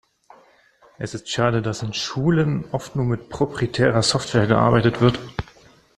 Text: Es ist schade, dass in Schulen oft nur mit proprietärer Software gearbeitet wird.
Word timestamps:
Es 0.97 1.13
ist 1.13 1.29
schade, 1.29 1.61
dass 1.61 1.83
in 1.83 1.93
Schulen 1.93 2.65
oft 2.71 2.95
nur 2.95 3.05
mit 3.05 3.29
proprietärer 3.29 4.01
Software 4.01 4.47
gearbeitet 4.47 4.99
wird. 4.99 5.19